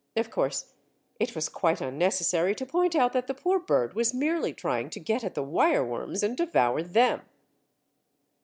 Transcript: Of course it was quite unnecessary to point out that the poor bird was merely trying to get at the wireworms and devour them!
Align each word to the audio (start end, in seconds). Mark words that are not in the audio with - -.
Of 0.17 0.31
course 0.31 0.73
it 1.19 1.35
was 1.35 1.47
quite 1.47 1.79
unnecessary 1.79 2.55
to 2.55 2.65
point 2.65 2.95
out 2.95 3.13
that 3.13 3.27
the 3.27 3.35
poor 3.35 3.59
bird 3.59 3.93
was 3.93 4.15
merely 4.15 4.51
trying 4.51 4.89
to 4.89 4.99
get 4.99 5.23
at 5.23 5.35
the 5.35 5.43
wireworms 5.45 6.23
and 6.23 6.35
devour 6.35 6.81
them! 6.81 7.21